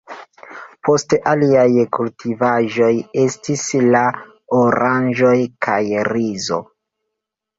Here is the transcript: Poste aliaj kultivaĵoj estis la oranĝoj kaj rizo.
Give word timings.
Poste 0.87 1.17
aliaj 1.31 1.65
kultivaĵoj 1.97 2.89
estis 3.25 3.65
la 3.95 4.01
oranĝoj 4.61 5.35
kaj 5.67 5.79
rizo. 6.09 6.61